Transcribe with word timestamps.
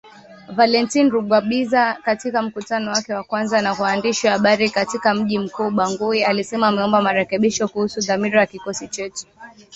Valentine 0.49 1.09
Rugwabiza, 1.09 1.93
katika 2.03 2.41
mkutano 2.41 2.91
wake 2.91 3.13
wa 3.13 3.23
kwanza 3.23 3.61
na 3.61 3.73
waandishi 3.73 4.27
wa 4.27 4.33
habari 4.33 4.69
katika 4.69 5.13
mji 5.13 5.39
mkuu 5.39 5.71
Bangui, 5.71 6.23
alisema 6.23 6.67
ameomba 6.67 7.01
marekebisho 7.01 7.67
kuhusu 7.67 7.99
dhamira 8.01 8.39
ya 8.41 8.47
kikosi 8.47 8.87
chetu 8.87 9.27